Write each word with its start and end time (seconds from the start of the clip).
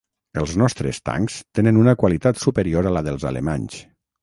Els 0.43 0.53
nostres 0.61 0.99
tancs 1.09 1.35
tenen 1.59 1.79
una 1.83 1.95
qualitat 2.05 2.41
superior 2.47 2.91
a 2.93 2.97
la 2.99 3.07
dels 3.11 3.31
alemanys. 3.35 3.81